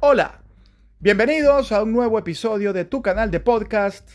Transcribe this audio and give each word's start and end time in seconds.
Hola, 0.00 0.42
bienvenidos 1.00 1.72
a 1.72 1.82
un 1.82 1.92
nuevo 1.92 2.20
episodio 2.20 2.72
de 2.72 2.84
tu 2.84 3.02
canal 3.02 3.32
de 3.32 3.40
podcast 3.40 4.08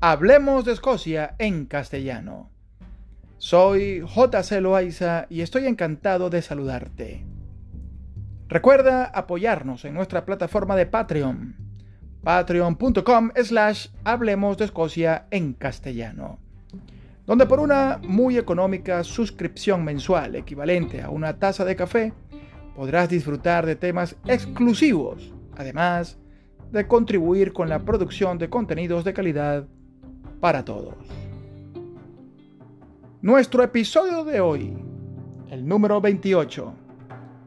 Hablemos 0.00 0.64
de 0.64 0.72
Escocia 0.72 1.34
en 1.38 1.66
castellano. 1.66 2.48
Soy 3.36 4.00
JC 4.00 4.62
Loaiza 4.62 5.26
y 5.28 5.42
estoy 5.42 5.66
encantado 5.66 6.30
de 6.30 6.40
saludarte. 6.40 7.26
Recuerda 8.48 9.04
apoyarnos 9.04 9.84
en 9.84 9.92
nuestra 9.92 10.24
plataforma 10.24 10.74
de 10.74 10.86
Patreon, 10.86 11.54
patreon.com 12.24 13.32
slash 13.36 13.88
Hablemos 14.04 14.56
de 14.56 14.64
Escocia 14.64 15.26
en 15.30 15.52
castellano, 15.52 16.38
donde 17.26 17.44
por 17.44 17.60
una 17.60 18.00
muy 18.02 18.38
económica 18.38 19.04
suscripción 19.04 19.84
mensual 19.84 20.34
equivalente 20.34 21.02
a 21.02 21.10
una 21.10 21.38
taza 21.38 21.66
de 21.66 21.76
café, 21.76 22.14
podrás 22.76 23.08
disfrutar 23.08 23.64
de 23.64 23.74
temas 23.74 24.16
exclusivos, 24.26 25.32
además 25.56 26.18
de 26.70 26.86
contribuir 26.86 27.54
con 27.54 27.70
la 27.70 27.82
producción 27.84 28.36
de 28.36 28.50
contenidos 28.50 29.02
de 29.02 29.14
calidad 29.14 29.66
para 30.40 30.62
todos. 30.64 30.94
Nuestro 33.22 33.62
episodio 33.62 34.24
de 34.24 34.40
hoy, 34.40 34.76
el 35.50 35.66
número 35.66 36.02
28, 36.02 36.74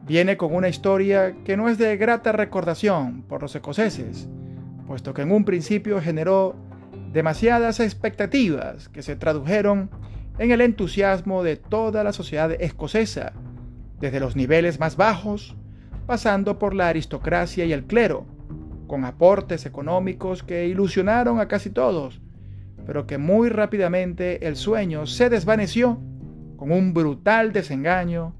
viene 0.04 0.36
con 0.36 0.52
una 0.52 0.68
historia 0.68 1.36
que 1.44 1.56
no 1.56 1.68
es 1.68 1.78
de 1.78 1.96
grata 1.96 2.32
recordación 2.32 3.22
por 3.22 3.40
los 3.42 3.54
escoceses, 3.54 4.28
puesto 4.88 5.14
que 5.14 5.22
en 5.22 5.30
un 5.30 5.44
principio 5.44 6.00
generó 6.00 6.56
demasiadas 7.12 7.78
expectativas 7.78 8.88
que 8.88 9.02
se 9.02 9.14
tradujeron 9.14 9.90
en 10.38 10.50
el 10.50 10.60
entusiasmo 10.60 11.44
de 11.44 11.54
toda 11.54 12.02
la 12.02 12.12
sociedad 12.12 12.50
escocesa 12.50 13.32
desde 14.00 14.20
los 14.20 14.34
niveles 14.34 14.80
más 14.80 14.96
bajos, 14.96 15.54
pasando 16.06 16.58
por 16.58 16.74
la 16.74 16.88
aristocracia 16.88 17.64
y 17.64 17.72
el 17.72 17.84
clero, 17.84 18.26
con 18.86 19.04
aportes 19.04 19.66
económicos 19.66 20.42
que 20.42 20.66
ilusionaron 20.66 21.38
a 21.38 21.46
casi 21.46 21.70
todos, 21.70 22.20
pero 22.86 23.06
que 23.06 23.18
muy 23.18 23.48
rápidamente 23.48 24.48
el 24.48 24.56
sueño 24.56 25.06
se 25.06 25.30
desvaneció 25.30 26.00
con 26.56 26.72
un 26.72 26.92
brutal 26.92 27.52
desengaño 27.52 28.34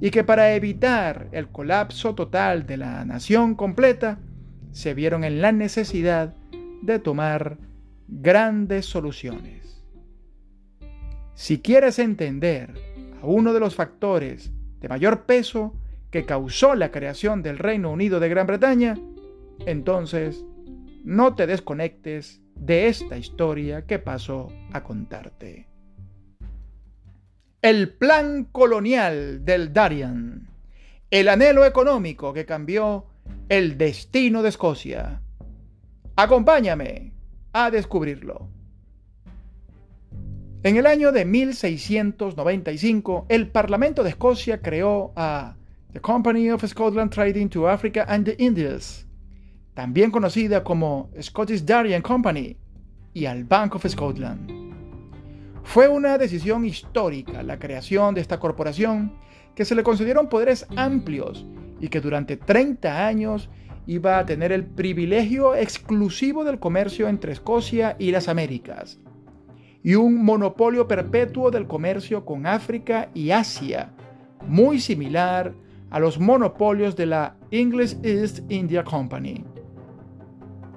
y 0.00 0.10
que 0.10 0.24
para 0.24 0.54
evitar 0.54 1.28
el 1.32 1.48
colapso 1.48 2.14
total 2.14 2.66
de 2.66 2.78
la 2.78 3.04
nación 3.04 3.54
completa, 3.54 4.18
se 4.72 4.94
vieron 4.94 5.24
en 5.24 5.42
la 5.42 5.52
necesidad 5.52 6.34
de 6.80 6.98
tomar 6.98 7.58
grandes 8.08 8.86
soluciones. 8.86 9.84
Si 11.34 11.58
quieres 11.60 11.98
entender 11.98 12.72
a 13.22 13.26
uno 13.26 13.52
de 13.52 13.60
los 13.60 13.74
factores 13.74 14.52
de 14.80 14.88
mayor 14.88 15.24
peso 15.26 15.74
que 16.10 16.24
causó 16.24 16.74
la 16.74 16.90
creación 16.90 17.42
del 17.42 17.58
Reino 17.58 17.90
Unido 17.90 18.20
de 18.20 18.28
Gran 18.28 18.46
Bretaña, 18.46 18.98
entonces 19.66 20.44
no 21.04 21.34
te 21.34 21.46
desconectes 21.46 22.42
de 22.54 22.88
esta 22.88 23.16
historia 23.16 23.86
que 23.86 23.98
paso 23.98 24.48
a 24.72 24.82
contarte. 24.82 25.68
El 27.62 27.90
plan 27.92 28.44
colonial 28.44 29.44
del 29.44 29.72
Darien, 29.72 30.48
el 31.10 31.28
anhelo 31.28 31.64
económico 31.64 32.32
que 32.32 32.46
cambió 32.46 33.06
el 33.48 33.76
destino 33.76 34.42
de 34.42 34.48
Escocia. 34.48 35.22
Acompáñame 36.16 37.12
a 37.52 37.70
descubrirlo. 37.70 38.48
En 40.62 40.76
el 40.76 40.84
año 40.84 41.10
de 41.10 41.24
1695, 41.24 43.24
el 43.30 43.48
Parlamento 43.48 44.02
de 44.02 44.10
Escocia 44.10 44.60
creó 44.60 45.10
a 45.16 45.56
The 45.94 46.02
Company 46.02 46.50
of 46.50 46.62
Scotland 46.66 47.10
Trading 47.10 47.48
to 47.48 47.66
Africa 47.66 48.04
and 48.06 48.26
the 48.26 48.36
Indies, 48.38 49.06
también 49.72 50.10
conocida 50.10 50.62
como 50.62 51.08
Scottish 51.18 51.64
Darien 51.64 52.02
Company, 52.02 52.58
y 53.14 53.24
al 53.24 53.44
Bank 53.44 53.76
of 53.76 53.86
Scotland. 53.88 54.52
Fue 55.62 55.88
una 55.88 56.18
decisión 56.18 56.66
histórica 56.66 57.42
la 57.42 57.58
creación 57.58 58.14
de 58.14 58.20
esta 58.20 58.38
corporación 58.38 59.14
que 59.54 59.64
se 59.64 59.74
le 59.74 59.82
concedieron 59.82 60.28
poderes 60.28 60.66
amplios 60.76 61.46
y 61.80 61.88
que 61.88 62.02
durante 62.02 62.36
30 62.36 63.06
años 63.06 63.48
iba 63.86 64.18
a 64.18 64.26
tener 64.26 64.52
el 64.52 64.66
privilegio 64.66 65.54
exclusivo 65.54 66.44
del 66.44 66.58
comercio 66.58 67.08
entre 67.08 67.32
Escocia 67.32 67.96
y 67.98 68.10
las 68.10 68.28
Américas 68.28 68.98
y 69.82 69.94
un 69.94 70.24
monopolio 70.24 70.86
perpetuo 70.86 71.50
del 71.50 71.66
comercio 71.66 72.24
con 72.24 72.46
África 72.46 73.08
y 73.14 73.30
Asia, 73.30 73.90
muy 74.46 74.78
similar 74.80 75.54
a 75.90 75.98
los 75.98 76.18
monopolios 76.18 76.96
de 76.96 77.06
la 77.06 77.36
English 77.50 77.96
East 78.02 78.40
India 78.50 78.84
Company. 78.84 79.44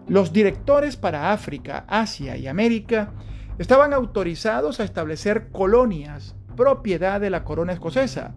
Los 0.08 0.34
directores 0.34 0.98
para 0.98 1.32
África, 1.32 1.86
Asia 1.88 2.36
y 2.38 2.48
América 2.48 3.14
estaban 3.58 3.94
autorizados 3.94 4.80
a 4.80 4.84
establecer 4.84 5.50
colonias 5.50 6.36
propiedad 6.56 7.22
de 7.22 7.30
la 7.30 7.44
corona 7.44 7.74
escocesa 7.74 8.36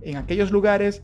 en 0.00 0.16
aquellos 0.16 0.50
lugares 0.50 1.02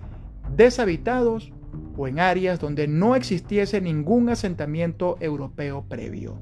deshabitados 0.54 1.52
o 1.96 2.08
en 2.08 2.20
áreas 2.20 2.60
donde 2.60 2.88
no 2.88 3.16
existiese 3.16 3.80
ningún 3.80 4.28
asentamiento 4.28 5.16
europeo 5.20 5.84
previo. 5.88 6.38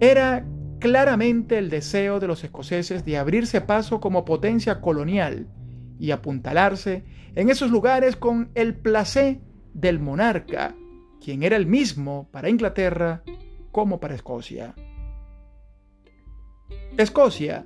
Era 0.00 0.44
claramente 0.84 1.56
el 1.56 1.70
deseo 1.70 2.20
de 2.20 2.26
los 2.26 2.44
escoceses 2.44 3.06
de 3.06 3.16
abrirse 3.16 3.62
paso 3.62 4.00
como 4.02 4.26
potencia 4.26 4.82
colonial 4.82 5.46
y 5.98 6.10
apuntalarse 6.10 7.04
en 7.34 7.48
esos 7.48 7.70
lugares 7.70 8.16
con 8.16 8.50
el 8.54 8.74
placer 8.74 9.40
del 9.72 9.98
monarca, 9.98 10.74
quien 11.22 11.42
era 11.42 11.56
el 11.56 11.64
mismo 11.64 12.28
para 12.30 12.50
Inglaterra 12.50 13.22
como 13.72 13.98
para 13.98 14.14
Escocia. 14.14 14.74
Escocia, 16.98 17.64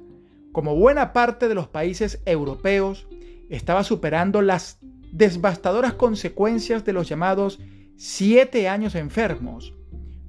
como 0.52 0.76
buena 0.76 1.12
parte 1.12 1.48
de 1.48 1.56
los 1.56 1.66
países 1.66 2.22
europeos, 2.24 3.08
estaba 3.50 3.82
superando 3.82 4.42
las 4.42 4.78
devastadoras 5.10 5.94
consecuencias 5.94 6.84
de 6.84 6.92
los 6.92 7.08
llamados 7.08 7.58
siete 7.96 8.68
años 8.68 8.94
enfermos, 8.94 9.74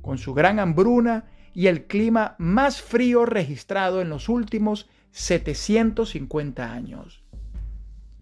con 0.02 0.18
su 0.18 0.34
gran 0.34 0.58
hambruna 0.58 1.26
y 1.54 1.68
el 1.68 1.86
clima 1.86 2.36
más 2.38 2.82
frío 2.82 3.26
registrado 3.26 4.02
en 4.02 4.10
los 4.10 4.30
últimos 4.30 4.90
750 5.12 6.72
años. 6.72 7.24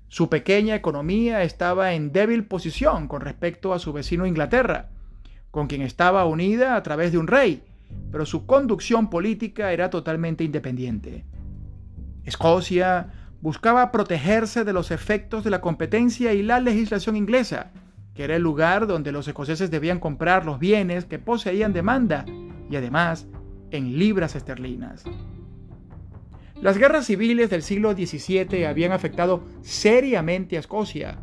Su 0.07 0.29
pequeña 0.29 0.75
economía 0.75 1.43
estaba 1.43 1.93
en 1.93 2.13
débil 2.13 2.45
posición 2.45 3.07
con 3.07 3.21
respecto 3.21 3.73
a 3.73 3.79
su 3.79 3.91
vecino 3.91 4.25
Inglaterra, 4.25 4.89
con 5.51 5.67
quien 5.67 5.81
estaba 5.81 6.25
unida 6.25 6.75
a 6.75 6.83
través 6.83 7.11
de 7.11 7.17
un 7.17 7.27
rey, 7.27 7.63
pero 8.11 8.25
su 8.25 8.45
conducción 8.45 9.09
política 9.09 9.73
era 9.73 9.89
totalmente 9.89 10.43
independiente. 10.43 11.25
Escocia 12.23 13.11
buscaba 13.41 13.91
protegerse 13.91 14.63
de 14.63 14.73
los 14.73 14.91
efectos 14.91 15.43
de 15.43 15.49
la 15.49 15.61
competencia 15.61 16.33
y 16.33 16.41
la 16.41 16.59
legislación 16.59 17.15
inglesa, 17.15 17.71
que 18.13 18.23
era 18.23 18.35
el 18.35 18.41
lugar 18.41 18.87
donde 18.87 19.11
los 19.11 19.27
escoceses 19.27 19.69
debían 19.69 19.99
comprar 19.99 20.45
los 20.45 20.57
bienes 20.57 21.05
que 21.05 21.19
poseían 21.19 21.73
demanda 21.73 22.25
y 22.69 22.75
además 22.75 23.27
en 23.71 23.97
libras 23.97 24.35
esterlinas. 24.35 25.03
Las 26.61 26.77
guerras 26.77 27.05
civiles 27.05 27.49
del 27.49 27.61
siglo 27.61 27.93
XVII 27.93 28.65
habían 28.65 28.91
afectado 28.91 29.43
seriamente 29.61 30.57
a 30.57 30.59
Escocia, 30.59 31.19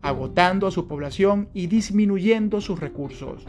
agotando 0.00 0.66
a 0.66 0.70
su 0.70 0.86
población 0.86 1.48
y 1.52 1.66
disminuyendo 1.66 2.60
sus 2.60 2.78
recursos. 2.78 3.44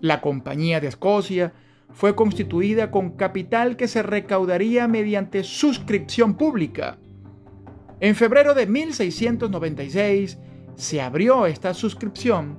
La 0.00 0.20
Compañía 0.20 0.80
de 0.80 0.88
Escocia 0.88 1.54
fue 1.92 2.14
constituida 2.14 2.90
con 2.90 3.10
capital 3.10 3.76
que 3.76 3.88
se 3.88 4.02
recaudaría 4.02 4.88
mediante 4.88 5.44
suscripción 5.44 6.34
pública. 6.34 6.98
En 8.00 8.14
febrero 8.14 8.54
de 8.54 8.66
1696 8.66 10.38
se 10.74 11.00
abrió 11.00 11.46
esta 11.46 11.72
suscripción 11.72 12.58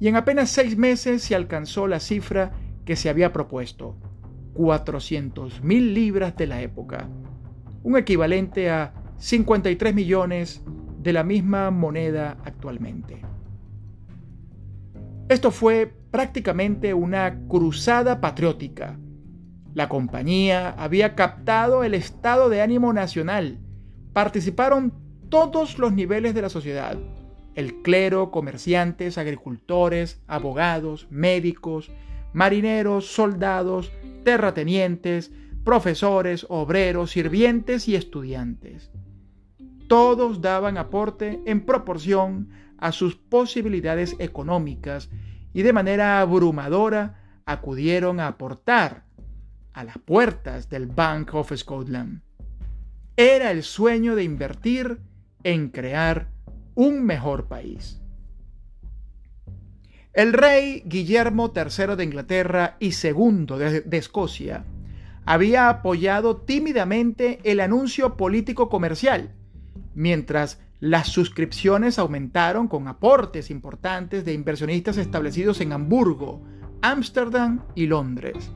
y 0.00 0.08
en 0.08 0.16
apenas 0.16 0.50
seis 0.50 0.76
meses 0.76 1.22
se 1.22 1.34
alcanzó 1.34 1.86
la 1.86 2.00
cifra 2.00 2.52
que 2.84 2.96
se 2.96 3.08
había 3.08 3.32
propuesto, 3.32 3.96
400 4.54 5.62
mil 5.62 5.94
libras 5.94 6.36
de 6.36 6.46
la 6.46 6.62
época, 6.62 7.08
un 7.82 7.96
equivalente 7.96 8.70
a 8.70 8.94
53 9.18 9.94
millones 9.94 10.62
de 11.00 11.12
la 11.12 11.24
misma 11.24 11.70
moneda 11.70 12.38
actualmente. 12.44 13.20
Esto 15.28 15.50
fue 15.50 15.92
prácticamente 16.10 16.94
una 16.94 17.40
cruzada 17.48 18.20
patriótica. 18.20 18.98
La 19.74 19.88
compañía 19.88 20.70
había 20.70 21.14
captado 21.14 21.82
el 21.82 21.94
estado 21.94 22.48
de 22.48 22.62
ánimo 22.62 22.92
nacional. 22.92 23.58
Participaron 24.12 24.92
todos 25.28 25.78
los 25.78 25.92
niveles 25.92 26.34
de 26.34 26.42
la 26.42 26.48
sociedad. 26.48 26.96
El 27.54 27.82
clero, 27.82 28.30
comerciantes, 28.30 29.18
agricultores, 29.18 30.22
abogados, 30.26 31.08
médicos, 31.10 31.90
marineros, 32.34 33.06
soldados, 33.06 33.90
terratenientes, 34.24 35.32
profesores, 35.64 36.44
obreros, 36.50 37.12
sirvientes 37.12 37.88
y 37.88 37.96
estudiantes. 37.96 38.90
todos 39.88 40.40
daban 40.40 40.76
aporte 40.76 41.40
en 41.46 41.64
proporción 41.64 42.48
a 42.78 42.92
sus 42.92 43.16
posibilidades 43.16 44.16
económicas 44.18 45.10
y 45.52 45.62
de 45.62 45.72
manera 45.72 46.20
abrumadora 46.20 47.40
acudieron 47.46 48.18
a 48.20 48.26
aportar 48.26 49.04
a 49.72 49.84
las 49.84 49.98
puertas 49.98 50.68
del 50.68 50.86
Bank 50.86 51.34
of 51.34 51.52
Scotland. 51.54 52.22
Era 53.16 53.50
el 53.50 53.62
sueño 53.62 54.16
de 54.16 54.24
invertir 54.24 55.00
en 55.44 55.68
crear 55.68 56.28
un 56.74 57.04
mejor 57.04 57.46
país. 57.46 58.00
El 60.14 60.32
rey 60.32 60.82
Guillermo 60.86 61.52
III 61.54 61.96
de 61.96 62.04
Inglaterra 62.04 62.76
y 62.78 62.92
segundo 62.92 63.58
de, 63.58 63.80
de, 63.80 63.96
Escocia 63.96 64.64
había 65.26 65.68
apoyado 65.68 66.36
tímidamente 66.36 67.40
el 67.42 67.58
anuncio 67.58 68.16
político 68.16 68.68
comercial, 68.68 69.32
mientras 69.94 70.60
las 70.78 71.08
suscripciones 71.08 71.98
aumentaron 71.98 72.68
con 72.68 72.86
aportes 72.86 73.50
importantes 73.50 74.24
de 74.24 74.34
inversionistas 74.34 74.98
establecidos 74.98 75.60
en 75.60 75.72
Hamburgo, 75.72 76.42
Ámsterdam 76.80 77.62
y 77.74 77.86
Londres, 77.86 78.52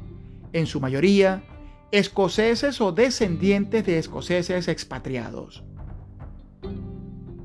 en 0.53 0.67
su 0.67 0.81
mayoría 0.81 1.43
escoceses 1.91 2.81
o 2.81 2.93
descendientes 2.93 3.85
de 3.85 3.99
escoceses 3.99 4.69
expatriados. 4.69 5.65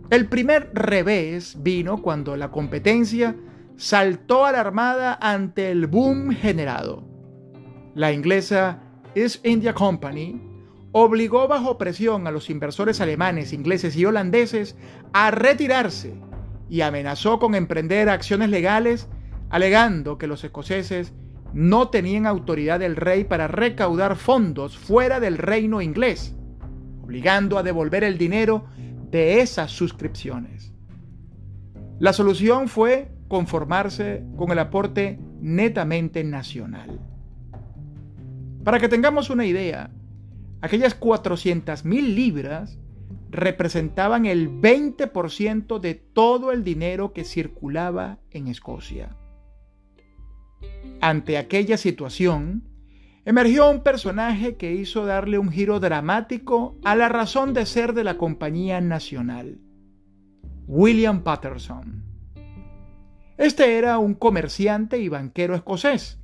El 0.09 0.27
primer 0.27 0.69
revés 0.73 1.57
vino 1.63 2.01
cuando 2.01 2.35
la 2.35 2.51
competencia 2.51 3.35
saltó 3.83 4.45
a 4.45 4.53
la 4.53 4.61
armada 4.61 5.19
ante 5.21 5.69
el 5.69 5.87
boom 5.87 6.31
generado. 6.31 7.03
La 7.95 8.13
inglesa 8.13 8.79
East 9.13 9.45
India 9.45 9.73
Company 9.73 10.41
obligó 10.93 11.49
bajo 11.49 11.77
presión 11.77 12.25
a 12.25 12.31
los 12.31 12.49
inversores 12.49 13.01
alemanes, 13.01 13.51
ingleses 13.51 13.97
y 13.97 14.05
holandeses 14.05 14.77
a 15.11 15.31
retirarse 15.31 16.13
y 16.69 16.79
amenazó 16.79 17.39
con 17.39 17.55
emprender 17.55 18.07
acciones 18.07 18.49
legales 18.49 19.09
alegando 19.49 20.17
que 20.17 20.27
los 20.27 20.45
escoceses 20.45 21.11
no 21.51 21.89
tenían 21.89 22.25
autoridad 22.25 22.79
del 22.79 22.95
rey 22.95 23.25
para 23.25 23.49
recaudar 23.49 24.15
fondos 24.15 24.77
fuera 24.77 25.19
del 25.19 25.37
reino 25.37 25.81
inglés, 25.81 26.33
obligando 27.01 27.57
a 27.57 27.63
devolver 27.63 28.05
el 28.05 28.17
dinero 28.17 28.63
de 29.11 29.41
esas 29.41 29.71
suscripciones. 29.71 30.73
La 31.99 32.13
solución 32.13 32.69
fue 32.69 33.11
conformarse 33.33 34.23
con 34.37 34.51
el 34.51 34.59
aporte 34.59 35.17
netamente 35.41 36.23
nacional. 36.23 36.99
Para 38.63 38.79
que 38.79 38.87
tengamos 38.87 39.31
una 39.31 39.43
idea, 39.43 39.89
aquellas 40.61 40.99
400.000 40.99 42.13
libras 42.13 42.77
representaban 43.31 44.27
el 44.27 44.51
20% 44.51 45.79
de 45.79 45.95
todo 45.95 46.51
el 46.51 46.63
dinero 46.63 47.11
que 47.11 47.23
circulaba 47.23 48.19
en 48.29 48.49
Escocia. 48.49 49.17
Ante 51.01 51.39
aquella 51.39 51.77
situación, 51.77 52.69
emergió 53.25 53.67
un 53.67 53.81
personaje 53.81 54.57
que 54.57 54.73
hizo 54.73 55.07
darle 55.07 55.39
un 55.39 55.49
giro 55.49 55.79
dramático 55.79 56.77
a 56.83 56.95
la 56.95 57.09
razón 57.09 57.55
de 57.55 57.65
ser 57.65 57.93
de 57.93 58.03
la 58.03 58.15
Compañía 58.15 58.79
Nacional, 58.79 59.57
William 60.67 61.23
Patterson. 61.23 62.12
Este 63.37 63.79
era 63.79 63.97
un 63.97 64.13
comerciante 64.13 64.99
y 64.99 65.09
banquero 65.09 65.55
escocés, 65.55 66.19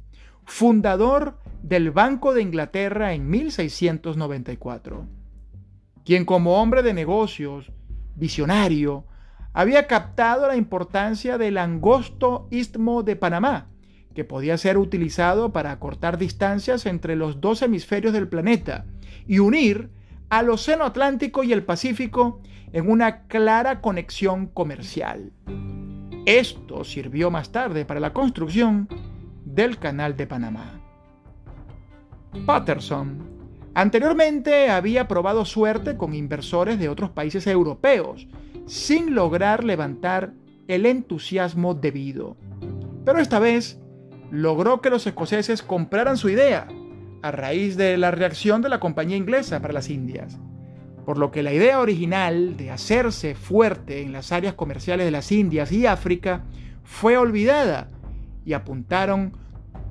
fundador 0.46 1.40
del 1.64 1.90
Banco 1.90 2.36
de 2.36 2.44
Inglaterra 2.44 3.14
en 3.14 3.28
1694, 3.28 5.08
quien 6.06 6.26
como 6.26 6.62
hombre 6.62 6.84
de 6.84 6.94
negocios, 6.94 7.72
visionario, 8.16 9.06
había 9.54 9.88
captado 9.88 10.48
la 10.48 10.56
importancia 10.56 11.40
del 11.40 11.58
angosto 11.58 12.48
istmo 12.52 13.02
de 13.02 13.16
Panamá, 13.16 13.70
que 14.14 14.24
podía 14.24 14.58
ser 14.60 14.78
utilizado 14.78 15.52
para 15.52 15.72
acortar 15.72 16.20
distancias 16.20 16.86
entre 16.86 17.16
los 17.16 17.42
dos 17.42 17.64
hemisferios 17.64 18.14
del 18.14 18.28
planeta 18.28 18.86
y 19.26 19.40
unir 19.40 19.90
al 20.30 20.52
Océano 20.52 20.84
Atlántico 20.84 21.44
y 21.44 21.54
el 21.54 21.64
Pacífico 21.64 22.42
en 22.72 22.88
una 22.88 23.24
clara 23.24 23.82
conexión 23.82 24.46
comercial. 24.46 25.32
Esto 26.30 26.84
sirvió 26.84 27.32
más 27.32 27.52
tarde 27.52 27.86
para 27.86 28.00
la 28.00 28.14
construcción 28.14 28.88
del 29.46 29.80
Canal 29.80 30.16
de 30.16 30.28
Panamá. 30.28 30.80
Patterson 32.46 33.18
anteriormente 33.74 34.70
había 34.70 35.08
probado 35.08 35.44
suerte 35.44 35.98
con 35.98 36.14
inversores 36.14 36.78
de 36.78 36.88
otros 36.88 37.10
países 37.10 37.48
europeos, 37.48 38.28
sin 38.68 39.16
lograr 39.16 39.64
levantar 39.64 40.34
el 40.68 40.86
entusiasmo 40.86 41.74
debido. 41.74 42.38
Pero 43.06 43.18
esta 43.18 43.40
vez 43.40 43.80
logró 44.30 44.82
que 44.82 44.92
los 44.92 45.08
escoceses 45.08 45.64
compraran 45.64 46.16
su 46.16 46.30
idea 46.30 46.68
a 47.24 47.32
raíz 47.32 47.76
de 47.76 47.98
la 47.98 48.12
reacción 48.12 48.62
de 48.62 48.70
la 48.70 48.80
compañía 48.80 49.18
inglesa 49.18 49.64
para 49.64 49.74
las 49.74 49.90
Indias, 49.90 50.38
por 51.10 51.18
lo 51.18 51.32
que 51.32 51.42
la 51.42 51.52
idea 51.52 51.80
original 51.80 52.56
de 52.56 52.70
hacerse 52.70 53.34
fuerte 53.34 54.04
en 54.04 54.12
las 54.12 54.32
áreas 54.32 54.54
comerciales 54.54 55.08
de 55.08 55.12
las 55.12 55.32
Indias 55.32 55.72
y 55.72 55.88
África 55.88 56.44
fue 56.84 57.18
olvidada 57.18 57.88
y 58.46 58.54
apuntaron 58.54 59.34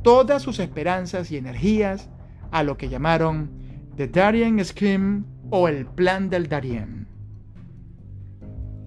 todas 0.04 0.42
sus 0.42 0.60
esperanzas 0.60 1.32
y 1.32 1.36
energías 1.36 2.08
a 2.52 2.62
lo 2.62 2.76
que 2.76 2.88
llamaron 2.88 3.50
The 3.96 4.06
Darien 4.06 4.64
Scheme 4.64 5.24
o 5.50 5.66
el 5.66 5.86
Plan 5.86 6.30
del 6.30 6.48
Darien. 6.48 7.08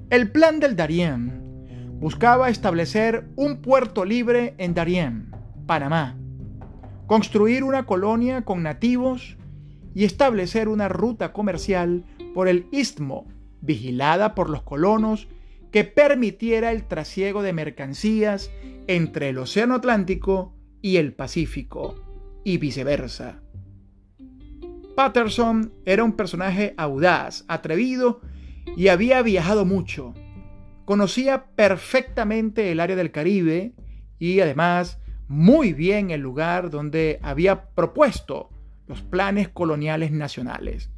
El 0.10 0.32
Plan 0.32 0.62
del 0.62 0.78
Darien 0.78 1.98
buscaba 2.00 2.48
establecer 2.48 3.28
un 3.36 3.58
puerto 3.58 4.06
libre 4.06 4.56
en 4.58 4.74
Darien, 4.74 5.36
Panamá, 5.66 6.16
construir 7.08 7.66
una 7.66 7.86
colonia 7.86 8.44
con 8.44 8.64
nativos 8.64 9.36
y 9.94 10.06
establecer 10.06 10.70
una 10.70 10.88
ruta 10.88 11.34
comercial 11.34 12.06
por 12.34 12.48
el 12.48 12.68
istmo, 12.72 13.28
vigilada 13.62 14.36
por 14.36 14.50
los 14.50 14.64
colonos, 14.64 15.28
que 15.72 15.84
permitiera 15.84 16.72
el 16.72 16.84
trasiego 16.84 17.42
de 17.42 17.54
mercancías 17.54 18.52
entre 18.88 19.30
el 19.30 19.38
Océano 19.38 19.76
Atlántico 19.76 20.54
y 20.82 20.98
el 20.98 21.14
Pacífico, 21.14 21.96
y 22.44 22.58
viceversa. 22.58 23.42
Patterson 24.96 25.74
era 25.86 26.04
un 26.04 26.14
personaje 26.14 26.74
audaz, 26.78 27.46
atrevido 27.48 28.22
y 28.76 28.90
había 28.90 29.22
viajado 29.22 29.66
mucho. 29.66 30.14
Conocía 30.86 31.46
perfectamente 31.56 32.72
el 32.72 32.80
área 32.80 32.96
del 32.96 33.12
Caribe 33.12 33.74
y 34.20 34.40
además 34.42 35.00
muy 35.28 35.72
bien 35.72 36.12
el 36.12 36.22
lugar 36.22 36.70
donde 36.70 37.20
había 37.22 37.70
propuesto 37.70 38.50
los 38.88 39.02
planes 39.02 39.48
coloniales 39.48 40.12
nacionales, 40.12 40.90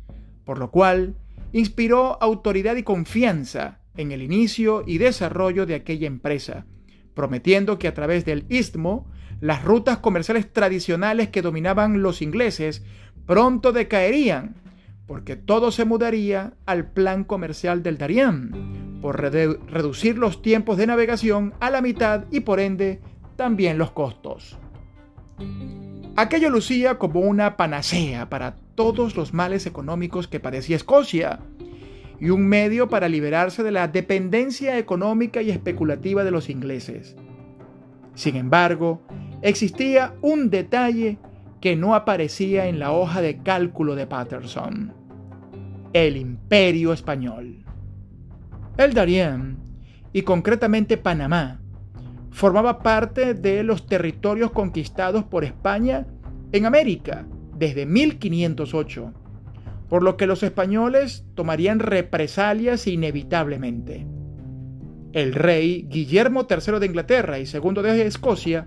por 0.46 0.58
lo 0.58 0.72
cual 0.72 1.16
inspiró 1.54 2.22
autoridad 2.22 2.76
y 2.76 2.84
confianza 2.84 3.80
en 3.96 4.12
el 4.12 4.22
inicio 4.22 4.84
y 4.86 4.98
desarrollo 4.98 5.66
de 5.66 5.76
aquella 5.76 6.08
empresa, 6.08 6.66
prometiendo 7.14 7.80
que 7.80 7.88
a 7.88 7.94
través 7.94 8.26
del 8.26 8.46
istmo 8.50 9.08
las 9.40 9.64
rutas 9.64 10.00
comerciales 10.00 10.52
tradicionales 10.52 11.30
que 11.30 11.42
dominaban 11.42 12.02
los 12.02 12.22
ingleses 12.22 12.84
pronto 13.26 13.72
decaerían, 13.72 14.56
porque 15.06 15.36
todo 15.36 15.72
se 15.72 15.86
mudaría 15.86 16.54
al 16.66 16.92
plan 16.92 17.24
comercial 17.24 17.84
del 17.84 17.98
Darien, 17.98 19.00
por 19.02 19.20
reducir 19.20 20.18
los 20.18 20.42
tiempos 20.42 20.78
de 20.78 20.88
navegación 20.88 21.54
a 21.60 21.70
la 21.70 21.82
mitad 21.82 22.26
y 22.32 22.40
por 22.40 22.60
ende 22.60 23.02
también 23.36 23.78
los 23.78 23.92
costos. 23.92 24.58
Aquello 26.16 26.52
lucía 26.52 27.00
como 27.00 27.22
una 27.22 27.58
panacea 27.58 28.30
para 28.30 28.56
todos 28.76 29.16
los 29.16 29.34
males 29.34 29.66
económicos 29.66 30.28
que 30.28 30.40
padecía 30.40 30.76
Escocia 30.76 31.40
y 32.20 32.30
un 32.30 32.46
medio 32.46 32.88
para 32.88 33.10
liberarse 33.10 33.64
de 33.64 33.72
la 33.72 33.88
dependencia 33.88 34.78
económica 34.78 35.42
y 35.42 35.50
especulativa 35.50 36.24
de 36.24 36.30
los 36.30 36.50
ingleses. 36.52 37.16
Sin 38.14 38.36
embargo, 38.36 39.02
existía 39.42 40.14
un 40.22 40.52
detalle 40.52 41.18
que 41.60 41.76
no 41.76 41.96
aparecía 41.96 42.68
en 42.68 42.78
la 42.78 42.92
hoja 42.92 43.22
de 43.22 43.42
cálculo 43.42 43.96
de 43.96 44.06
Patterson. 44.06 44.94
El 45.94 46.18
imperio 46.18 46.94
español. 46.94 47.66
El 48.78 48.94
Darien, 48.94 49.58
y 50.14 50.22
concretamente 50.22 50.98
Panamá, 50.98 51.63
formaba 52.34 52.80
parte 52.80 53.36
de 53.36 53.62
los 53.62 53.86
territorios 53.86 54.52
conquistados 54.52 55.24
por 55.24 55.44
España 55.44 56.08
en 56.52 56.66
América 56.66 57.28
desde 57.56 57.86
1508, 57.86 59.14
por 59.88 60.02
lo 60.02 60.18
que 60.18 60.26
los 60.26 60.42
españoles 60.42 61.26
tomarían 61.36 61.78
represalias 61.78 62.88
inevitablemente. 62.88 64.08
El 65.14 65.36
rey 65.36 65.86
Guillermo 65.88 66.48
III 66.50 66.80
de 66.80 66.86
Inglaterra 66.88 67.38
y 67.38 67.46
segundo 67.46 67.84
de 67.84 68.08
Escocia 68.08 68.66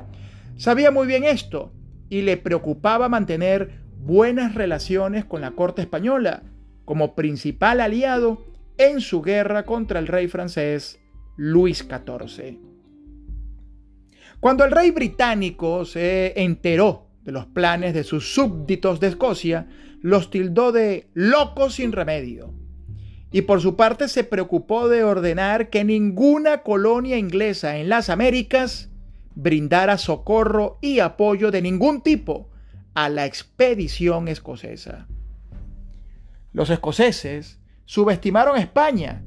sabía 0.56 0.92
muy 0.92 1.08
bien 1.08 1.24
esto 1.24 1.72
y 2.08 2.22
le 2.22 2.36
preocupaba 2.36 3.08
mantener 3.08 3.82
buenas 3.98 4.54
relaciones 4.54 5.24
con 5.24 5.40
la 5.40 5.50
corte 5.50 5.82
española 5.82 6.44
como 6.84 7.16
principal 7.16 7.80
aliado 7.80 8.44
en 8.78 9.00
su 9.00 9.22
guerra 9.22 9.66
contra 9.66 9.98
el 9.98 10.06
rey 10.06 10.28
francés 10.28 11.00
Luis 11.36 11.78
XIV. 11.78 12.75
Cuando 14.40 14.64
el 14.64 14.70
rey 14.70 14.90
británico 14.90 15.84
se 15.84 16.40
enteró 16.40 17.06
de 17.24 17.32
los 17.32 17.46
planes 17.46 17.94
de 17.94 18.04
sus 18.04 18.34
súbditos 18.34 19.00
de 19.00 19.08
Escocia, 19.08 19.66
los 20.00 20.30
tildó 20.30 20.72
de 20.72 21.08
locos 21.14 21.74
sin 21.74 21.92
remedio. 21.92 22.54
Y 23.32 23.42
por 23.42 23.60
su 23.60 23.76
parte 23.76 24.08
se 24.08 24.24
preocupó 24.24 24.88
de 24.88 25.02
ordenar 25.02 25.68
que 25.68 25.84
ninguna 25.84 26.62
colonia 26.62 27.18
inglesa 27.18 27.76
en 27.78 27.88
las 27.88 28.08
Américas 28.08 28.90
brindara 29.34 29.98
socorro 29.98 30.78
y 30.80 31.00
apoyo 31.00 31.50
de 31.50 31.62
ningún 31.62 32.02
tipo 32.02 32.48
a 32.94 33.08
la 33.08 33.26
expedición 33.26 34.28
escocesa. 34.28 35.06
Los 36.52 36.70
escoceses 36.70 37.60
subestimaron 37.84 38.56
a 38.56 38.60
España 38.60 39.24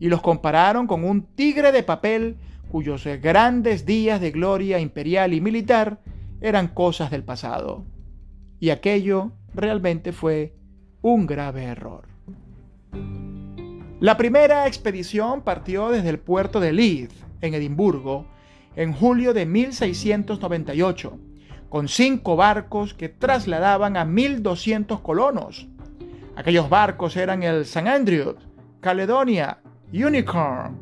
y 0.00 0.08
los 0.08 0.20
compararon 0.20 0.86
con 0.86 1.04
un 1.04 1.26
tigre 1.34 1.70
de 1.70 1.84
papel 1.84 2.38
cuyos 2.72 3.04
grandes 3.20 3.84
días 3.84 4.18
de 4.18 4.30
gloria 4.30 4.80
imperial 4.80 5.34
y 5.34 5.42
militar 5.42 6.00
eran 6.40 6.68
cosas 6.68 7.10
del 7.10 7.22
pasado. 7.22 7.84
Y 8.60 8.70
aquello 8.70 9.32
realmente 9.54 10.12
fue 10.12 10.54
un 11.02 11.26
grave 11.26 11.64
error. 11.64 12.08
La 14.00 14.16
primera 14.16 14.66
expedición 14.66 15.42
partió 15.42 15.90
desde 15.90 16.08
el 16.08 16.18
puerto 16.18 16.60
de 16.60 16.72
Leith, 16.72 17.12
en 17.42 17.52
Edimburgo, 17.52 18.24
en 18.74 18.94
julio 18.94 19.34
de 19.34 19.44
1698, 19.44 21.18
con 21.68 21.88
cinco 21.88 22.36
barcos 22.36 22.94
que 22.94 23.10
trasladaban 23.10 23.98
a 23.98 24.06
1.200 24.06 25.02
colonos. 25.02 25.68
Aquellos 26.36 26.70
barcos 26.70 27.18
eran 27.18 27.42
el 27.42 27.60
St. 27.62 27.86
Andrew, 27.86 28.36
Caledonia, 28.80 29.58
Unicorn, 29.92 30.78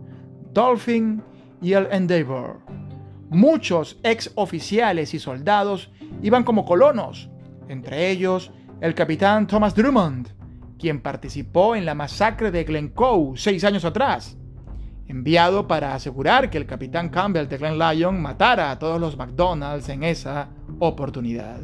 Dolphin 0.52 1.24
y 1.60 1.72
el 1.72 1.88
Endeavour. 1.90 2.60
Muchos 3.28 3.98
ex 4.02 4.32
oficiales 4.34 5.14
y 5.14 5.18
soldados 5.18 5.90
iban 6.22 6.44
como 6.44 6.64
colonos, 6.64 7.30
entre 7.68 8.10
ellos 8.10 8.50
el 8.80 8.94
capitán 8.94 9.46
Thomas 9.46 9.74
Drummond, 9.74 10.28
quien 10.78 11.00
participó 11.00 11.76
en 11.76 11.84
la 11.84 11.94
masacre 11.94 12.50
de 12.50 12.64
Glencoe 12.64 13.36
seis 13.36 13.62
años 13.64 13.84
atrás, 13.84 14.36
enviado 15.06 15.68
para 15.68 15.94
asegurar 15.94 16.50
que 16.50 16.58
el 16.58 16.66
capitán 16.66 17.10
Campbell 17.10 17.46
de 17.46 17.58
Glen 17.58 17.78
Lyon 17.78 18.20
matara 18.20 18.70
a 18.70 18.78
todos 18.78 19.00
los 19.00 19.16
McDonald's 19.16 19.88
en 19.88 20.02
esa 20.02 20.48
oportunidad. 20.78 21.60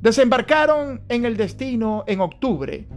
Desembarcaron 0.00 1.02
en 1.08 1.24
el 1.24 1.36
destino 1.36 2.04
en 2.06 2.20
octubre 2.20 2.88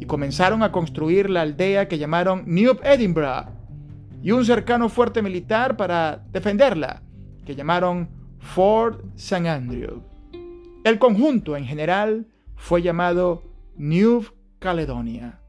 y 0.00 0.04
comenzaron 0.06 0.62
a 0.62 0.72
construir 0.72 1.30
la 1.30 1.42
aldea 1.42 1.88
que 1.88 1.98
llamaron 1.98 2.44
New 2.46 2.78
Edinburgh 2.82 3.61
y 4.22 4.30
un 4.30 4.44
cercano 4.44 4.88
fuerte 4.88 5.20
militar 5.20 5.76
para 5.76 6.24
defenderla, 6.30 7.02
que 7.44 7.56
llamaron 7.56 8.08
Fort 8.38 9.04
St. 9.16 9.48
Andrew. 9.48 10.02
El 10.84 10.98
conjunto 10.98 11.56
en 11.56 11.64
general 11.64 12.26
fue 12.54 12.82
llamado 12.82 13.42
New 13.76 14.24
Caledonia. 14.58 15.40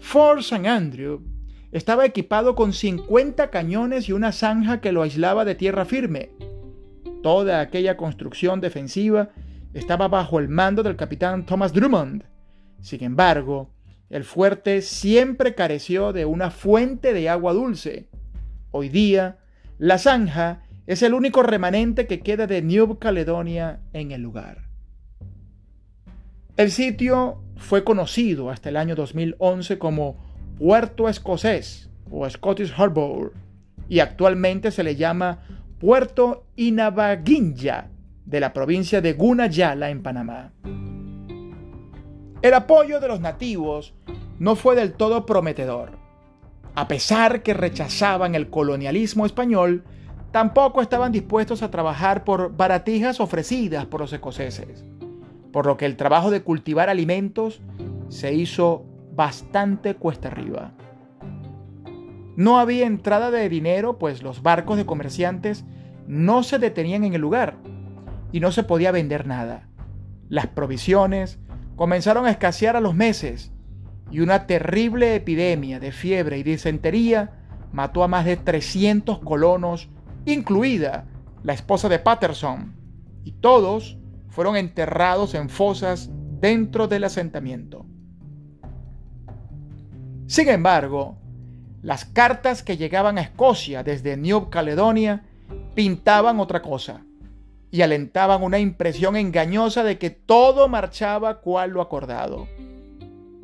Fort 0.00 0.40
St. 0.40 0.68
Andrew 0.68 1.22
estaba 1.70 2.04
equipado 2.04 2.54
con 2.54 2.72
50 2.72 3.50
cañones 3.50 4.08
y 4.08 4.12
una 4.12 4.32
zanja 4.32 4.80
que 4.80 4.92
lo 4.92 5.02
aislaba 5.02 5.44
de 5.44 5.54
tierra 5.54 5.84
firme. 5.84 6.30
Toda 7.22 7.60
aquella 7.60 7.96
construcción 7.96 8.60
defensiva 8.60 9.30
estaba 9.72 10.08
bajo 10.08 10.38
el 10.40 10.48
mando 10.48 10.82
del 10.82 10.96
capitán 10.96 11.46
Thomas 11.46 11.72
Drummond, 11.72 12.24
sin 12.80 13.04
embargo, 13.04 13.70
el 14.12 14.24
fuerte 14.24 14.82
siempre 14.82 15.54
careció 15.54 16.12
de 16.12 16.26
una 16.26 16.50
fuente 16.50 17.14
de 17.14 17.30
agua 17.30 17.54
dulce. 17.54 18.10
Hoy 18.70 18.90
día, 18.90 19.38
la 19.78 19.96
zanja 19.96 20.64
es 20.86 21.02
el 21.02 21.14
único 21.14 21.42
remanente 21.42 22.06
que 22.06 22.20
queda 22.20 22.46
de 22.46 22.60
New 22.60 22.98
Caledonia 22.98 23.80
en 23.94 24.12
el 24.12 24.20
lugar. 24.20 24.68
El 26.58 26.70
sitio 26.70 27.42
fue 27.56 27.84
conocido 27.84 28.50
hasta 28.50 28.68
el 28.68 28.76
año 28.76 28.94
2011 28.94 29.78
como 29.78 30.22
Puerto 30.58 31.08
Escocés 31.08 31.88
o 32.10 32.28
Scottish 32.28 32.74
Harbour 32.76 33.32
y 33.88 34.00
actualmente 34.00 34.72
se 34.72 34.84
le 34.84 34.94
llama 34.94 35.38
Puerto 35.80 36.44
Inavaguinja 36.56 37.88
de 38.26 38.40
la 38.40 38.52
provincia 38.52 39.00
de 39.00 39.14
Gunayala 39.14 39.88
en 39.88 40.02
Panamá. 40.02 40.52
El 42.42 42.54
apoyo 42.54 42.98
de 42.98 43.06
los 43.06 43.20
nativos 43.20 43.94
no 44.40 44.56
fue 44.56 44.74
del 44.74 44.94
todo 44.94 45.26
prometedor. 45.26 45.92
A 46.74 46.88
pesar 46.88 47.44
que 47.44 47.54
rechazaban 47.54 48.34
el 48.34 48.50
colonialismo 48.50 49.26
español, 49.26 49.84
tampoco 50.32 50.82
estaban 50.82 51.12
dispuestos 51.12 51.62
a 51.62 51.70
trabajar 51.70 52.24
por 52.24 52.56
baratijas 52.56 53.20
ofrecidas 53.20 53.86
por 53.86 54.00
los 54.00 54.12
escoceses, 54.12 54.84
por 55.52 55.66
lo 55.66 55.76
que 55.76 55.86
el 55.86 55.96
trabajo 55.96 56.32
de 56.32 56.42
cultivar 56.42 56.88
alimentos 56.88 57.60
se 58.08 58.34
hizo 58.34 58.84
bastante 59.12 59.94
cuesta 59.94 60.26
arriba. 60.26 60.72
No 62.34 62.58
había 62.58 62.86
entrada 62.86 63.30
de 63.30 63.48
dinero, 63.48 63.98
pues 63.98 64.24
los 64.24 64.42
barcos 64.42 64.78
de 64.78 64.86
comerciantes 64.86 65.64
no 66.08 66.42
se 66.42 66.58
detenían 66.58 67.04
en 67.04 67.14
el 67.14 67.20
lugar 67.20 67.58
y 68.32 68.40
no 68.40 68.50
se 68.50 68.64
podía 68.64 68.90
vender 68.90 69.28
nada. 69.28 69.68
Las 70.28 70.48
provisiones, 70.48 71.38
comenzaron 71.76 72.26
a 72.26 72.30
escasear 72.30 72.76
a 72.76 72.80
los 72.80 72.94
meses 72.94 73.52
y 74.10 74.20
una 74.20 74.46
terrible 74.46 75.14
epidemia 75.14 75.80
de 75.80 75.92
fiebre 75.92 76.38
y 76.38 76.42
disentería 76.42 77.32
mató 77.72 78.04
a 78.04 78.08
más 78.08 78.24
de 78.24 78.36
300 78.36 79.20
colonos, 79.20 79.88
incluida 80.26 81.06
la 81.42 81.54
esposa 81.54 81.88
de 81.88 81.98
Patterson, 81.98 82.74
y 83.24 83.32
todos 83.32 83.98
fueron 84.28 84.56
enterrados 84.56 85.34
en 85.34 85.48
fosas 85.48 86.10
dentro 86.40 86.88
del 86.88 87.04
asentamiento. 87.04 87.86
Sin 90.26 90.48
embargo, 90.48 91.18
las 91.82 92.04
cartas 92.04 92.62
que 92.62 92.76
llegaban 92.76 93.18
a 93.18 93.22
Escocia 93.22 93.82
desde 93.82 94.16
New 94.16 94.50
Caledonia 94.50 95.24
pintaban 95.74 96.38
otra 96.38 96.62
cosa 96.62 97.02
y 97.72 97.80
alentaban 97.80 98.42
una 98.42 98.58
impresión 98.58 99.16
engañosa 99.16 99.82
de 99.82 99.98
que 99.98 100.10
todo 100.10 100.68
marchaba 100.68 101.40
cual 101.40 101.70
lo 101.70 101.80
acordado. 101.80 102.46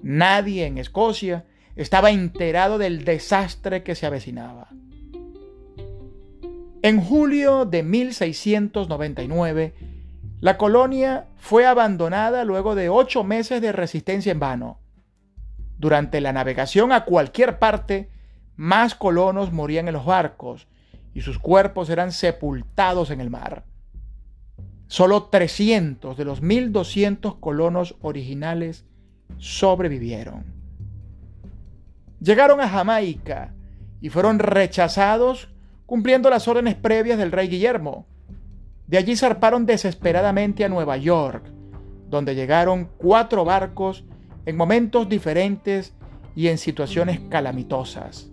Nadie 0.03 0.67
en 0.67 0.77
Escocia 0.77 1.47
estaba 1.77 2.11
enterado 2.11 2.77
del 2.77 3.07
desastre 3.07 3.83
que 3.83 3.95
se 3.95 4.05
avecinaba. 4.05 4.69
En 6.83 7.01
julio 7.01 7.65
de 7.65 7.83
1699, 7.83 9.75
la 10.41 10.59
colonia 10.59 11.27
fue 11.39 11.65
abandonada 11.65 12.45
luego 12.45 12.75
de 12.75 12.91
ocho 12.91 13.25
meses 13.25 13.63
de 13.63 13.73
resistencia 13.73 14.31
en 14.31 14.41
vano. 14.41 14.79
Durante 15.79 16.21
la 16.21 16.35
navegación 16.35 16.93
a 16.93 17.07
cualquier 17.07 17.59
parte, 17.59 18.11
más 18.57 18.95
colonos 18.95 19.53
morían 19.53 19.89
en 19.89 19.95
los 19.95 20.05
barcos 20.05 20.69
y 21.15 21.23
sus 21.23 21.39
cuerpos 21.39 21.89
eran 21.89 22.13
sepultados 22.13 23.11
en 23.11 23.23
el 23.23 23.31
mar. 23.31 23.65
Solo 24.89 25.25
300 25.25 26.17
de 26.17 26.25
los 26.25 26.43
1.200 26.43 27.39
colonos 27.39 27.97
originales 28.01 28.87
sobrevivieron. 29.37 30.45
Llegaron 32.21 32.61
a 32.61 32.69
Jamaica 32.69 33.55
y 34.01 34.09
fueron 34.09 34.39
rechazados 34.39 35.51
cumpliendo 35.85 36.31
las 36.31 36.49
órdenes 36.49 36.75
previas 36.75 37.19
del 37.19 37.33
rey 37.33 37.49
Guillermo. 37.49 38.07
De 38.87 38.97
allí 38.97 39.15
zarparon 39.15 39.67
desesperadamente 39.67 40.65
a 40.65 40.71
Nueva 40.71 40.97
York, 40.97 41.45
donde 42.09 42.35
llegaron 42.35 42.89
cuatro 42.97 43.45
barcos 43.45 44.05
en 44.47 44.57
momentos 44.57 45.07
diferentes 45.09 45.95
y 46.35 46.49
en 46.49 46.57
situaciones 46.57 47.21
calamitosas. 47.29 48.31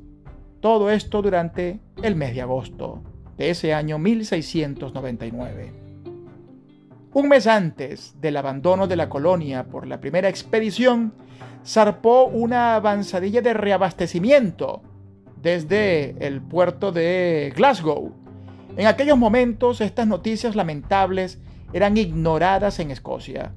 Todo 0.62 0.90
esto 0.90 1.22
durante 1.22 1.82
el 2.02 2.16
mes 2.16 2.34
de 2.34 2.42
agosto 2.42 3.04
de 3.38 3.50
ese 3.50 3.74
año 3.74 4.00
1699. 4.00 5.85
Un 7.16 7.30
mes 7.30 7.48
antes 7.48 8.14
del 8.20 8.36
abandono 8.36 8.88
de 8.88 8.98
la 8.98 9.08
colonia 9.08 9.68
por 9.68 9.88
la 9.88 10.02
primera 10.02 10.28
expedición, 10.28 11.14
zarpó 11.66 12.26
una 12.26 12.76
avanzadilla 12.76 13.42
de 13.42 13.54
reabastecimiento 13.54 14.82
desde 15.42 16.18
el 16.20 16.42
puerto 16.42 16.92
de 16.92 17.54
Glasgow. 17.56 18.12
En 18.76 18.88
aquellos 18.88 19.18
momentos 19.18 19.80
estas 19.80 20.08
noticias 20.08 20.58
lamentables 20.58 21.40
eran 21.72 21.96
ignoradas 21.96 22.80
en 22.80 22.92
Escocia. 22.92 23.54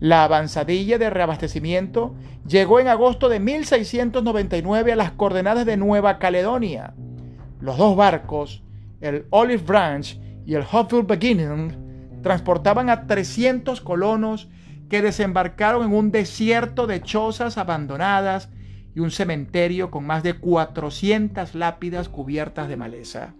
La 0.00 0.24
avanzadilla 0.24 0.96
de 0.96 1.10
reabastecimiento 1.10 2.14
llegó 2.48 2.80
en 2.80 2.88
agosto 2.88 3.28
de 3.28 3.38
1699 3.38 4.92
a 4.92 4.96
las 4.96 5.10
coordenadas 5.10 5.66
de 5.66 5.76
Nueva 5.76 6.18
Caledonia. 6.18 6.94
Los 7.60 7.76
dos 7.76 7.94
barcos, 7.96 8.64
el 9.02 9.26
Olive 9.28 9.62
Branch 9.62 10.18
y 10.46 10.54
el 10.54 10.64
Hopeful 10.72 11.02
Beginning, 11.02 11.85
transportaban 12.26 12.90
a 12.90 13.06
300 13.06 13.80
colonos 13.80 14.48
que 14.90 15.00
desembarcaron 15.00 15.86
en 15.86 15.94
un 15.94 16.10
desierto 16.10 16.88
de 16.88 17.00
chozas 17.00 17.56
abandonadas 17.56 18.48
y 18.96 18.98
un 18.98 19.12
cementerio 19.12 19.92
con 19.92 20.04
más 20.04 20.24
de 20.24 20.34
400 20.34 21.54
lápidas 21.54 22.08
cubiertas 22.08 22.66
de 22.66 22.76
maleza. 22.76 23.34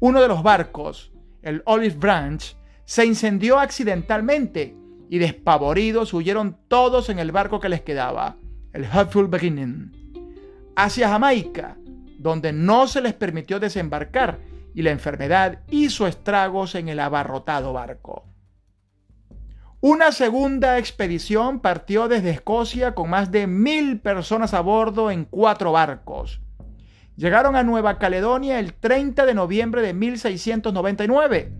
Uno 0.00 0.20
de 0.20 0.26
los 0.26 0.42
barcos, 0.42 1.12
el 1.42 1.62
Olive 1.64 1.94
Branch, 1.94 2.56
se 2.84 3.06
incendió 3.06 3.60
accidentalmente 3.60 4.74
y 5.08 5.18
despavoridos 5.18 6.12
huyeron 6.14 6.56
todos 6.66 7.08
en 7.08 7.20
el 7.20 7.30
barco 7.30 7.60
que 7.60 7.68
les 7.68 7.82
quedaba, 7.82 8.34
el 8.72 8.84
Beginning, 9.28 9.92
hacia 10.74 11.08
Jamaica, 11.08 11.76
donde 12.18 12.52
no 12.52 12.88
se 12.88 13.00
les 13.00 13.14
permitió 13.14 13.60
desembarcar 13.60 14.40
y 14.78 14.82
la 14.82 14.92
enfermedad 14.92 15.58
hizo 15.70 16.06
estragos 16.06 16.76
en 16.76 16.88
el 16.88 17.00
abarrotado 17.00 17.72
barco. 17.72 18.24
Una 19.80 20.12
segunda 20.12 20.78
expedición 20.78 21.58
partió 21.58 22.06
desde 22.06 22.30
Escocia 22.30 22.94
con 22.94 23.10
más 23.10 23.32
de 23.32 23.48
mil 23.48 23.98
personas 23.98 24.54
a 24.54 24.60
bordo 24.60 25.10
en 25.10 25.24
cuatro 25.24 25.72
barcos. 25.72 26.40
Llegaron 27.16 27.56
a 27.56 27.64
Nueva 27.64 27.98
Caledonia 27.98 28.60
el 28.60 28.72
30 28.72 29.26
de 29.26 29.34
noviembre 29.34 29.82
de 29.82 29.94
1699 29.94 31.52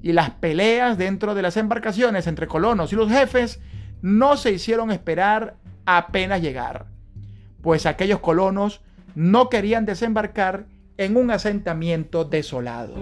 y 0.00 0.12
las 0.12 0.30
peleas 0.30 0.96
dentro 0.96 1.34
de 1.34 1.42
las 1.42 1.56
embarcaciones 1.56 2.28
entre 2.28 2.46
colonos 2.46 2.92
y 2.92 2.94
los 2.94 3.10
jefes 3.10 3.58
no 4.00 4.36
se 4.36 4.52
hicieron 4.52 4.92
esperar 4.92 5.56
apenas 5.86 6.40
llegar, 6.40 6.86
pues 7.62 7.84
aquellos 7.84 8.20
colonos 8.20 8.80
no 9.16 9.48
querían 9.48 9.86
desembarcar 9.86 10.66
en 11.00 11.16
un 11.16 11.30
asentamiento 11.30 12.26
desolado. 12.26 12.94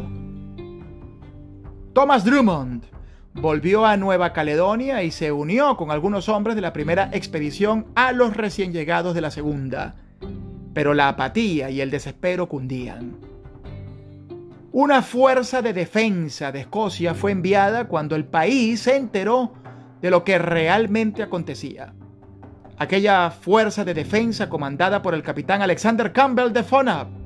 Thomas 1.93 2.25
Drummond 2.25 2.85
volvió 3.35 3.85
a 3.85 3.97
Nueva 3.97 4.33
Caledonia 4.33 5.03
y 5.03 5.11
se 5.11 5.33
unió 5.33 5.77
con 5.77 5.91
algunos 5.91 6.29
hombres 6.29 6.55
de 6.55 6.63
la 6.63 6.73
primera 6.73 7.11
expedición 7.13 7.87
a 7.97 8.13
los 8.13 8.37
recién 8.37 8.73
llegados 8.73 9.17
de 9.17 9.21
la 9.21 9.33
segunda, 9.33 9.97
pero 10.75 10.95
la 10.95 11.09
apatía 11.09 11.71
y 11.71 11.81
el 11.81 11.91
desespero 11.91 12.49
cundían. 12.49 13.17
Una 14.71 15.03
fuerza 15.03 15.61
de 15.61 15.73
defensa 15.73 16.53
de 16.53 16.61
Escocia 16.61 17.15
fue 17.15 17.33
enviada 17.33 17.89
cuando 17.89 18.15
el 18.15 18.27
país 18.27 18.79
se 18.83 18.97
enteró 18.97 19.55
de 20.01 20.11
lo 20.11 20.23
que 20.23 20.39
realmente 20.39 21.25
acontecía. 21.25 21.95
Aquella 22.77 23.33
fuerza 23.33 23.85
de 23.85 23.95
defensa 23.95 24.49
comandada 24.49 25.03
por 25.03 25.15
el 25.15 25.25
capitán 25.25 25.63
Alexander 25.63 26.13
Campbell 26.13 26.53
de 26.53 26.63
Fonab 26.63 27.19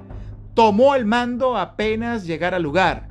tomó 0.54 0.94
el 0.94 1.04
mando 1.04 1.56
apenas 1.56 2.26
llegar 2.26 2.54
al 2.54 2.62
lugar 2.62 3.09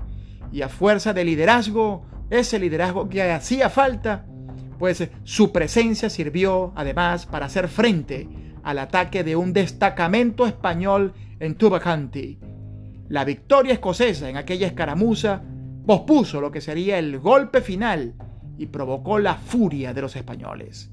y 0.51 0.61
a 0.61 0.69
fuerza 0.69 1.13
de 1.13 1.23
liderazgo, 1.23 2.05
ese 2.29 2.59
liderazgo 2.59 3.09
que 3.09 3.23
hacía 3.31 3.69
falta, 3.69 4.25
pues 4.77 5.09
su 5.23 5.51
presencia 5.51 6.09
sirvió 6.09 6.73
además 6.75 7.25
para 7.25 7.45
hacer 7.45 7.67
frente 7.67 8.27
al 8.63 8.79
ataque 8.79 9.23
de 9.23 9.35
un 9.35 9.53
destacamento 9.53 10.45
español 10.45 11.13
en 11.39 11.55
Tubacanti. 11.55 12.39
La 13.09 13.25
victoria 13.25 13.73
escocesa 13.73 14.29
en 14.29 14.37
aquella 14.37 14.67
escaramuza 14.67 15.43
pospuso 15.85 16.39
lo 16.41 16.51
que 16.51 16.61
sería 16.61 16.99
el 16.99 17.19
golpe 17.19 17.61
final 17.61 18.15
y 18.57 18.67
provocó 18.67 19.19
la 19.19 19.35
furia 19.35 19.93
de 19.93 20.01
los 20.01 20.15
españoles. 20.15 20.91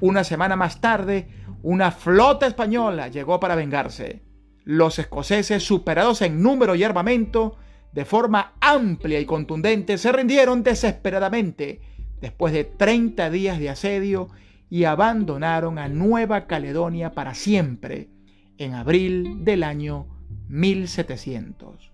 Una 0.00 0.24
semana 0.24 0.56
más 0.56 0.80
tarde, 0.80 1.28
una 1.62 1.90
flota 1.92 2.46
española 2.46 3.08
llegó 3.08 3.38
para 3.38 3.54
vengarse. 3.54 4.22
Los 4.64 4.98
escoceses, 4.98 5.62
superados 5.62 6.22
en 6.22 6.42
número 6.42 6.74
y 6.74 6.84
armamento, 6.84 7.56
de 7.92 8.04
forma 8.04 8.54
amplia 8.60 9.20
y 9.20 9.26
contundente, 9.26 9.98
se 9.98 10.12
rindieron 10.12 10.62
desesperadamente 10.62 11.80
después 12.20 12.52
de 12.52 12.64
30 12.64 13.30
días 13.30 13.58
de 13.58 13.70
asedio 13.70 14.28
y 14.70 14.84
abandonaron 14.84 15.78
a 15.78 15.88
Nueva 15.88 16.46
Caledonia 16.46 17.12
para 17.12 17.34
siempre 17.34 18.08
en 18.56 18.74
abril 18.74 19.44
del 19.44 19.64
año 19.64 20.06
1700. 20.48 21.92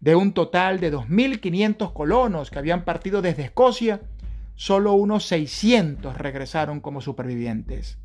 De 0.00 0.14
un 0.14 0.32
total 0.32 0.80
de 0.80 0.92
2.500 0.92 1.92
colonos 1.92 2.50
que 2.50 2.58
habían 2.58 2.84
partido 2.84 3.22
desde 3.22 3.44
Escocia, 3.44 4.02
solo 4.56 4.92
unos 4.92 5.26
600 5.26 6.16
regresaron 6.18 6.80
como 6.80 7.00
supervivientes. 7.00 7.98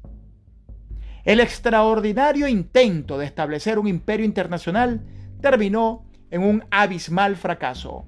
El 1.23 1.39
extraordinario 1.39 2.47
intento 2.47 3.17
de 3.17 3.25
establecer 3.25 3.77
un 3.77 3.87
imperio 3.87 4.25
internacional 4.25 5.01
terminó 5.41 6.05
en 6.31 6.43
un 6.43 6.65
abismal 6.71 7.35
fracaso. 7.35 8.05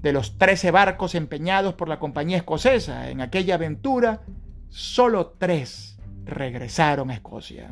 De 0.00 0.12
los 0.12 0.38
13 0.38 0.70
barcos 0.70 1.14
empeñados 1.14 1.74
por 1.74 1.88
la 1.88 1.98
compañía 1.98 2.38
escocesa 2.38 3.10
en 3.10 3.20
aquella 3.20 3.56
aventura, 3.56 4.22
solo 4.68 5.34
tres 5.38 5.98
regresaron 6.24 7.10
a 7.10 7.14
Escocia. 7.14 7.70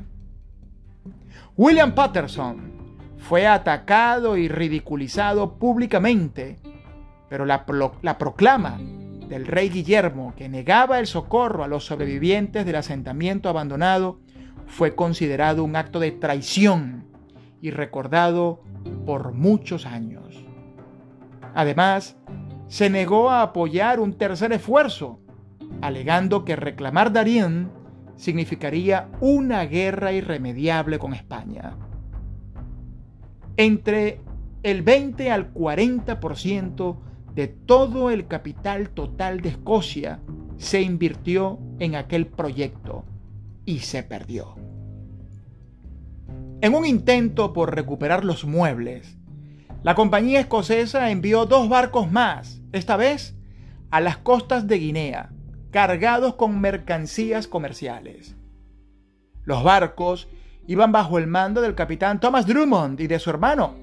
William 1.56 1.94
Patterson 1.94 2.72
fue 3.18 3.46
atacado 3.46 4.36
y 4.36 4.48
ridiculizado 4.48 5.58
públicamente, 5.58 6.58
pero 7.28 7.44
la, 7.46 7.64
la 8.02 8.18
proclama 8.18 8.78
del 9.28 9.46
rey 9.46 9.68
Guillermo, 9.68 10.34
que 10.36 10.48
negaba 10.48 10.98
el 10.98 11.06
socorro 11.06 11.64
a 11.64 11.68
los 11.68 11.86
sobrevivientes 11.86 12.66
del 12.66 12.76
asentamiento 12.76 13.48
abandonado, 13.48 14.20
fue 14.66 14.94
considerado 14.94 15.64
un 15.64 15.76
acto 15.76 16.00
de 16.00 16.12
traición 16.12 17.04
y 17.60 17.70
recordado 17.70 18.62
por 19.06 19.32
muchos 19.32 19.86
años. 19.86 20.44
Además, 21.54 22.16
se 22.68 22.90
negó 22.90 23.30
a 23.30 23.42
apoyar 23.42 24.00
un 24.00 24.14
tercer 24.14 24.52
esfuerzo, 24.52 25.20
alegando 25.80 26.44
que 26.44 26.56
reclamar 26.56 27.12
Darien 27.12 27.70
significaría 28.16 29.08
una 29.20 29.64
guerra 29.64 30.12
irremediable 30.12 30.98
con 30.98 31.14
España. 31.14 31.76
Entre 33.56 34.20
el 34.62 34.82
20 34.82 35.30
al 35.30 35.52
40% 35.52 36.96
de 37.34 37.48
todo 37.48 38.10
el 38.10 38.26
capital 38.26 38.90
total 38.90 39.40
de 39.40 39.50
Escocia 39.50 40.20
se 40.56 40.82
invirtió 40.82 41.58
en 41.78 41.96
aquel 41.96 42.26
proyecto 42.26 43.04
y 43.64 43.80
se 43.80 44.02
perdió. 44.02 44.56
En 46.60 46.74
un 46.74 46.86
intento 46.86 47.52
por 47.52 47.74
recuperar 47.74 48.24
los 48.24 48.44
muebles, 48.44 49.16
la 49.82 49.94
compañía 49.94 50.40
escocesa 50.40 51.10
envió 51.10 51.44
dos 51.44 51.68
barcos 51.68 52.10
más, 52.10 52.62
esta 52.72 52.96
vez 52.96 53.36
a 53.90 54.00
las 54.00 54.16
costas 54.16 54.66
de 54.66 54.78
Guinea, 54.78 55.30
cargados 55.70 56.36
con 56.36 56.60
mercancías 56.60 57.46
comerciales. 57.46 58.34
Los 59.42 59.62
barcos 59.62 60.26
iban 60.66 60.90
bajo 60.90 61.18
el 61.18 61.26
mando 61.26 61.60
del 61.60 61.74
capitán 61.74 62.18
Thomas 62.18 62.46
Drummond 62.46 62.98
y 63.00 63.08
de 63.08 63.18
su 63.18 63.28
hermano, 63.28 63.74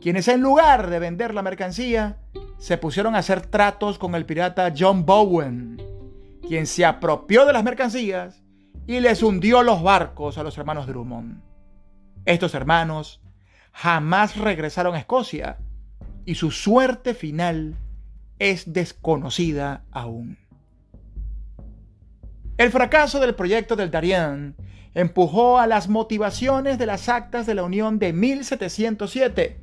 quienes 0.00 0.28
en 0.28 0.40
lugar 0.40 0.88
de 0.88 1.00
vender 1.00 1.34
la 1.34 1.42
mercancía, 1.42 2.18
se 2.58 2.78
pusieron 2.78 3.16
a 3.16 3.18
hacer 3.18 3.40
tratos 3.40 3.98
con 3.98 4.14
el 4.14 4.24
pirata 4.24 4.72
John 4.78 5.04
Bowen, 5.04 5.82
quien 6.46 6.66
se 6.66 6.84
apropió 6.84 7.44
de 7.44 7.52
las 7.52 7.64
mercancías 7.64 8.43
y 8.86 9.00
les 9.00 9.22
hundió 9.22 9.62
los 9.62 9.82
barcos 9.82 10.38
a 10.38 10.42
los 10.42 10.56
hermanos 10.58 10.86
Drummond. 10.86 11.40
Estos 12.24 12.54
hermanos 12.54 13.20
jamás 13.72 14.36
regresaron 14.36 14.94
a 14.94 14.98
Escocia 14.98 15.58
y 16.24 16.36
su 16.36 16.50
suerte 16.50 17.14
final 17.14 17.76
es 18.38 18.72
desconocida 18.72 19.84
aún. 19.90 20.38
El 22.56 22.70
fracaso 22.70 23.20
del 23.20 23.34
proyecto 23.34 23.74
del 23.74 23.90
Darien 23.90 24.54
empujó 24.94 25.58
a 25.58 25.66
las 25.66 25.88
motivaciones 25.88 26.78
de 26.78 26.86
las 26.86 27.08
actas 27.08 27.46
de 27.46 27.54
la 27.54 27.64
Unión 27.64 27.98
de 27.98 28.12
1707, 28.12 29.60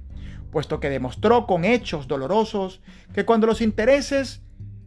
puesto 0.51 0.79
que 0.79 0.89
demostró 0.89 1.47
con 1.47 1.63
hechos 1.63 2.07
dolorosos 2.07 2.81
que 3.13 3.23
cuando 3.25 3.47
los 3.47 3.61
intereses 3.61 4.41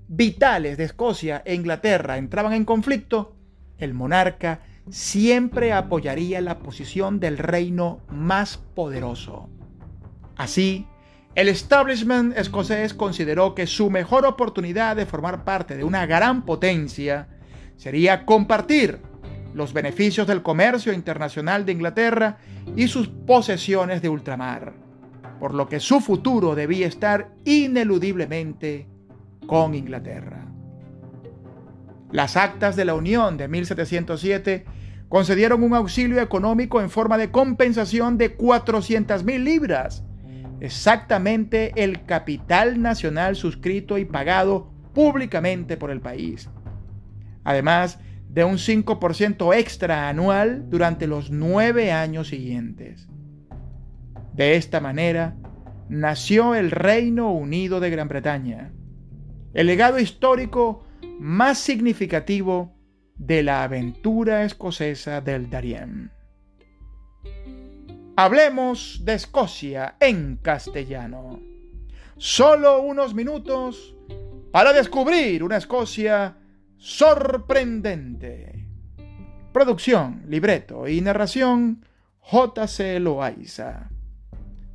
vitales 0.06 0.76
de 0.76 0.84
Escocia 0.84 1.42
e 1.46 1.54
Inglaterra 1.54 2.18
entraban 2.18 2.52
en 2.52 2.66
conflicto, 2.66 3.36
el 3.78 3.94
monarca 3.94 4.60
siempre 4.90 5.72
apoyaría 5.72 6.40
la 6.40 6.58
posición 6.58 7.20
del 7.20 7.38
reino 7.38 8.00
más 8.08 8.58
poderoso. 8.58 9.48
Así, 10.36 10.86
el 11.34 11.48
establishment 11.48 12.36
escocés 12.36 12.94
consideró 12.94 13.54
que 13.54 13.66
su 13.66 13.90
mejor 13.90 14.26
oportunidad 14.26 14.96
de 14.96 15.06
formar 15.06 15.44
parte 15.44 15.76
de 15.76 15.84
una 15.84 16.06
gran 16.06 16.44
potencia 16.44 17.28
sería 17.76 18.24
compartir 18.24 19.00
los 19.52 19.72
beneficios 19.72 20.26
del 20.26 20.42
comercio 20.42 20.92
internacional 20.92 21.64
de 21.64 21.72
Inglaterra 21.72 22.38
y 22.76 22.88
sus 22.88 23.08
posesiones 23.08 24.02
de 24.02 24.08
ultramar, 24.08 24.74
por 25.38 25.54
lo 25.54 25.68
que 25.68 25.80
su 25.80 26.00
futuro 26.00 26.54
debía 26.54 26.86
estar 26.86 27.32
ineludiblemente 27.44 28.88
con 29.46 29.74
Inglaterra. 29.74 30.43
Las 32.14 32.36
actas 32.36 32.76
de 32.76 32.84
la 32.84 32.94
Unión 32.94 33.36
de 33.38 33.48
1707 33.48 34.64
concedieron 35.08 35.64
un 35.64 35.74
auxilio 35.74 36.20
económico 36.20 36.80
en 36.80 36.88
forma 36.88 37.18
de 37.18 37.32
compensación 37.32 38.18
de 38.18 38.38
400.000 38.38 39.42
libras, 39.42 40.04
exactamente 40.60 41.72
el 41.74 42.04
capital 42.04 42.80
nacional 42.80 43.34
suscrito 43.34 43.98
y 43.98 44.04
pagado 44.04 44.70
públicamente 44.94 45.76
por 45.76 45.90
el 45.90 46.00
país. 46.00 46.48
Además 47.42 47.98
de 48.28 48.44
un 48.44 48.58
5% 48.58 49.52
extra 49.52 50.08
anual 50.08 50.70
durante 50.70 51.08
los 51.08 51.32
nueve 51.32 51.90
años 51.90 52.28
siguientes. 52.28 53.08
De 54.34 54.54
esta 54.54 54.78
manera, 54.78 55.34
nació 55.88 56.54
el 56.54 56.70
Reino 56.70 57.32
Unido 57.32 57.80
de 57.80 57.90
Gran 57.90 58.06
Bretaña, 58.06 58.70
el 59.52 59.66
legado 59.66 59.98
histórico 59.98 60.84
más 61.18 61.58
significativo 61.58 62.74
de 63.16 63.42
la 63.42 63.62
aventura 63.62 64.44
escocesa 64.44 65.20
del 65.20 65.48
Darien. 65.48 66.10
Hablemos 68.16 69.00
de 69.04 69.14
Escocia 69.14 69.96
en 70.00 70.36
castellano. 70.36 71.40
Solo 72.16 72.80
unos 72.82 73.14
minutos 73.14 73.94
para 74.52 74.72
descubrir 74.72 75.42
una 75.42 75.56
Escocia 75.56 76.36
sorprendente. 76.76 78.68
Producción, 79.52 80.24
libreto 80.28 80.86
y 80.86 81.00
narración 81.00 81.84
J.C. 82.20 83.00
Loaiza. 83.00 83.90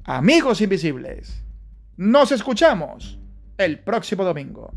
Amigos 0.04 0.62
invisibles, 0.62 1.44
nos 1.98 2.32
escuchamos 2.32 3.20
el 3.58 3.80
próximo 3.80 4.24
domingo. 4.24 4.74